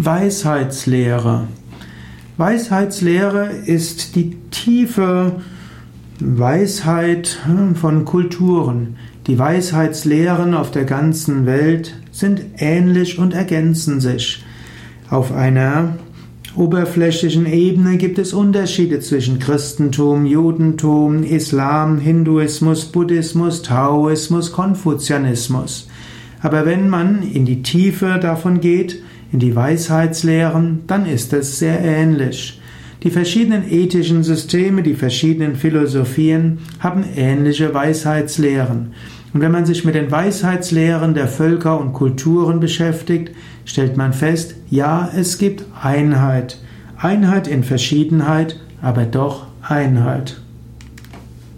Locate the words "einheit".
45.80-46.58, 46.96-47.46, 49.62-50.40